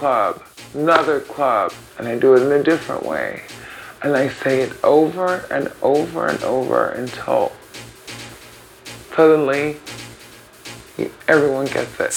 [0.00, 0.42] club,
[0.72, 3.42] another club, and I do it in a different way.
[4.02, 7.52] And I say it over and over and over until
[9.14, 9.76] suddenly
[11.28, 12.14] everyone gets it.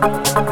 [0.00, 0.49] Thank.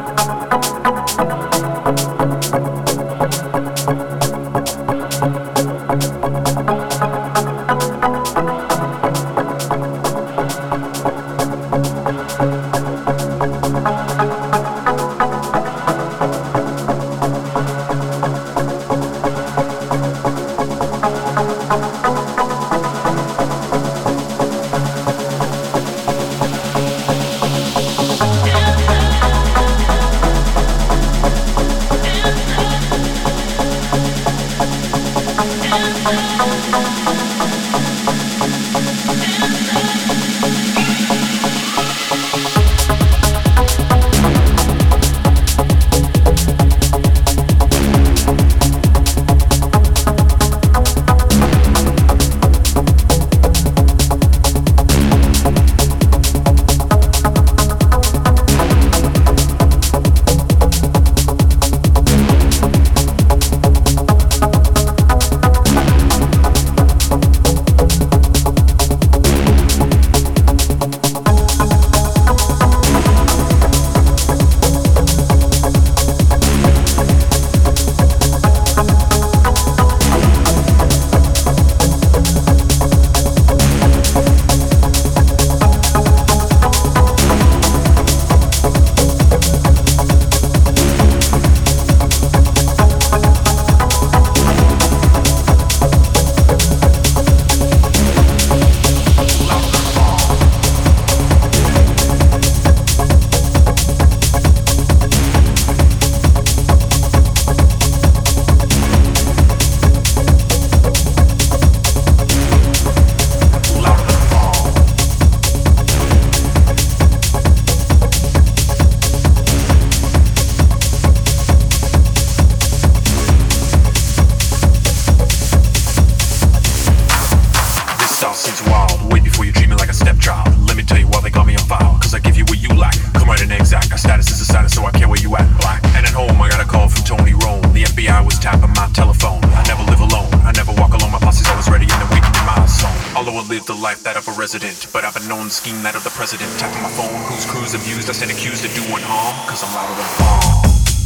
[145.29, 146.51] known scheme, that of the president.
[146.59, 149.95] Tapping my phone, whose crews abused us and accused of doing harm, cause I'm louder
[149.95, 150.98] than bomb.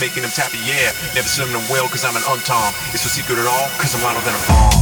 [0.00, 0.92] Making them tappy, yeah.
[1.14, 2.72] Never swimming them well, cause I'm an untom.
[2.94, 4.79] It's no secret at all, cause I'm louder than a bomb.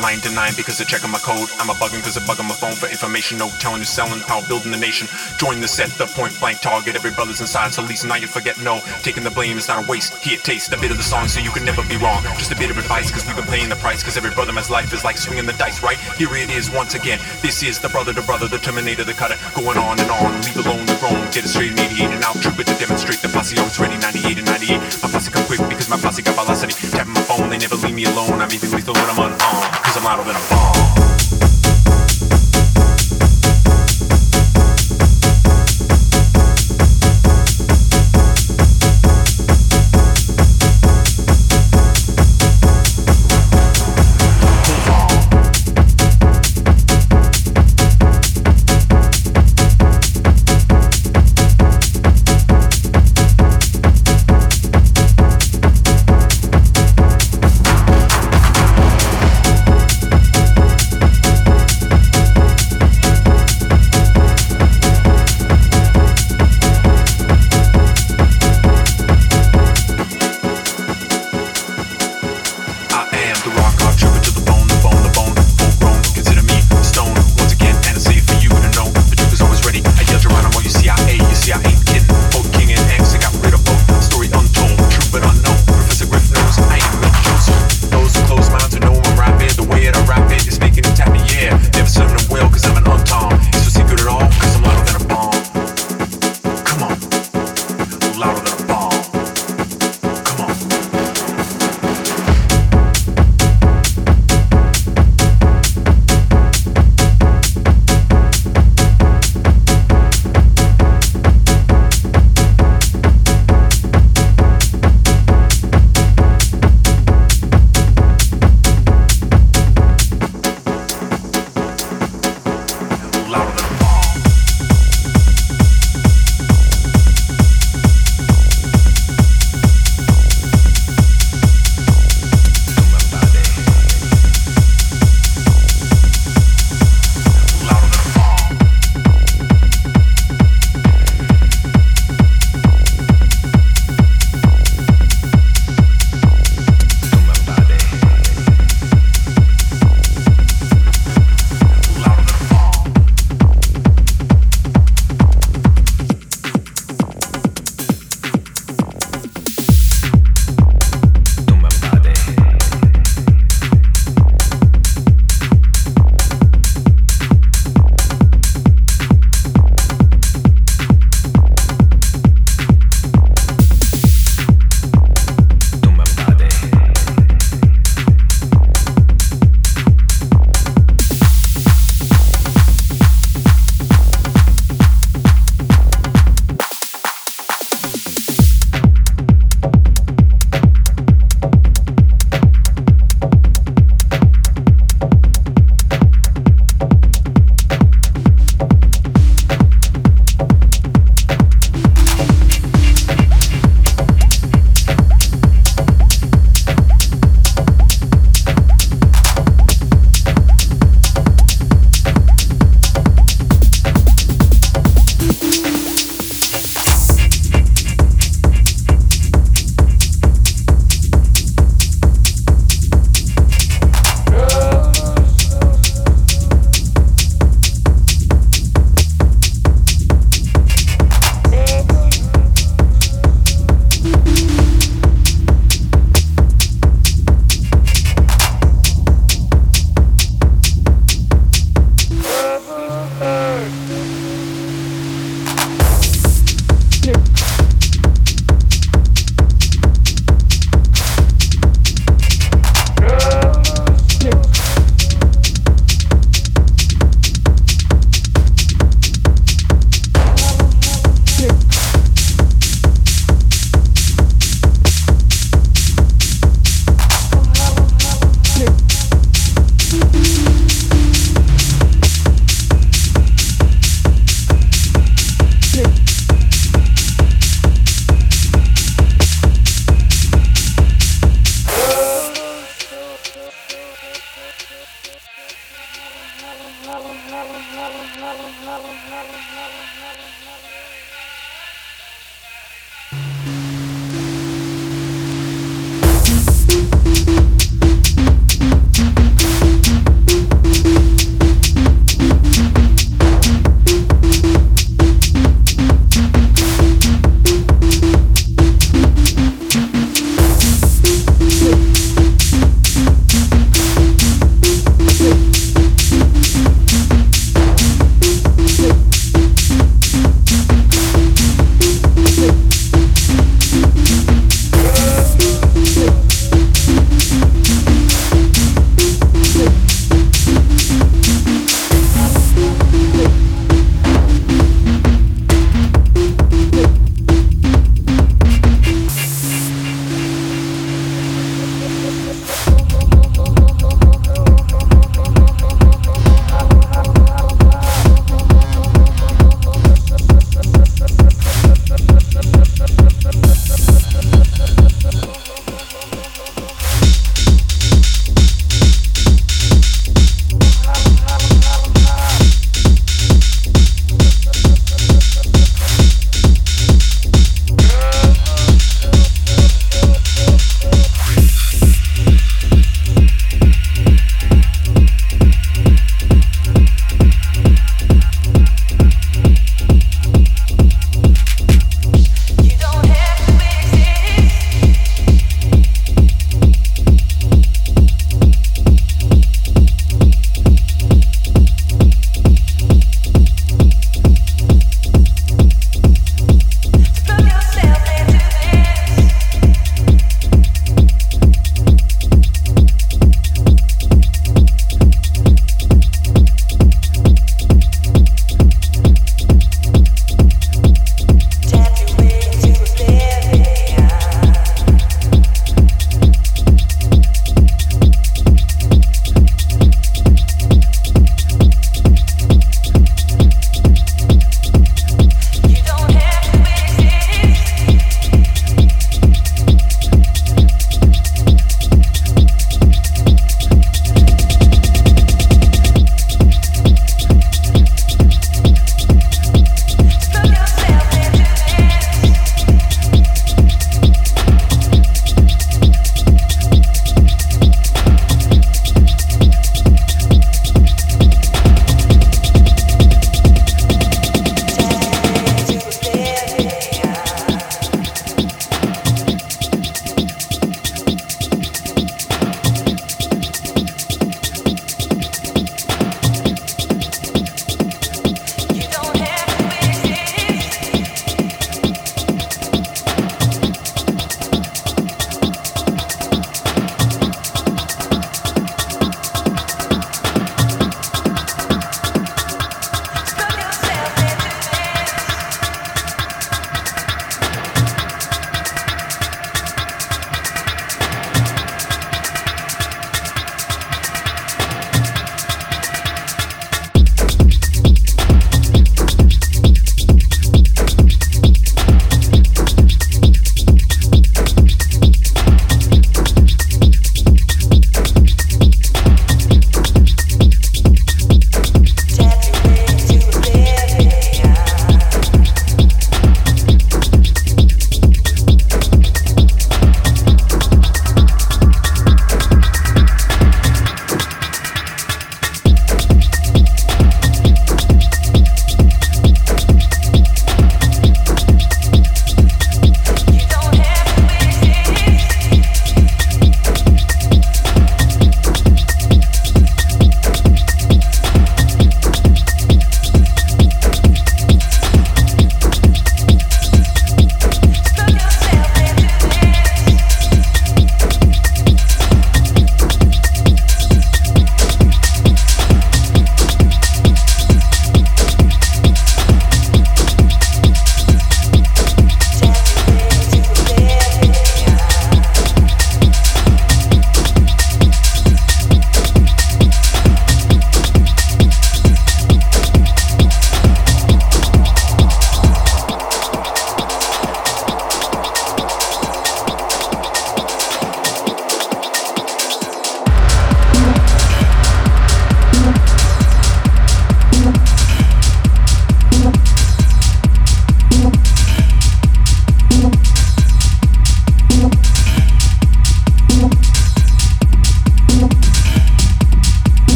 [0.00, 1.48] Lying, denying because they're checking my code.
[1.58, 3.38] I'm a bugging because they're bugging my phone for information.
[3.38, 5.08] No telling who's selling, power building the nation.
[5.38, 6.94] Join the set, the point blank target.
[6.94, 8.80] Every brother's inside, so at least now you forget no.
[9.02, 10.14] Taking the blame is not a waste.
[10.18, 12.22] Here, taste a bit of the song so you can never be wrong.
[12.38, 14.02] Just a bit of advice because we've been paying the price.
[14.02, 15.98] Because every brother life is like swinging the dice, right?
[16.18, 17.18] Here it is once again.
[17.42, 19.36] This is the brother to brother, the terminator, the cutter.
[19.54, 21.20] Going on and on, leave alone the grown.
[21.30, 22.36] Get it straight, 88 and out.
[22.36, 24.78] Troop it to demonstrate the posse always ready, 98 and 98.
[25.02, 26.74] My posse come quick because my posse got velocity.
[26.90, 28.40] Tapping my phone, they never leave me alone.
[28.40, 29.87] I'm even lethal when I'm unarmed.
[29.88, 31.27] Cause I'm louder than a bomb.